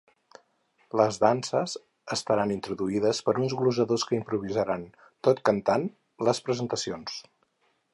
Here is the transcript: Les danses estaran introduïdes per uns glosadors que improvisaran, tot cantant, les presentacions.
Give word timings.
Les 1.01 1.19
danses 1.23 1.75
estaran 2.15 2.55
introduïdes 2.57 3.21
per 3.29 3.37
uns 3.43 3.55
glosadors 3.61 4.09
que 4.09 4.19
improvisaran, 4.21 4.91
tot 5.29 5.47
cantant, 5.51 5.91
les 6.31 6.47
presentacions. 6.51 7.25